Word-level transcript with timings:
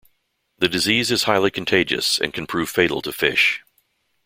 The 0.57 0.67
disease 0.67 1.11
is 1.11 1.25
highly 1.25 1.51
contagious 1.51 2.19
and 2.19 2.33
can 2.33 2.47
prove 2.47 2.71
fatal 2.71 3.03
to 3.03 3.11
fish. 3.13 3.61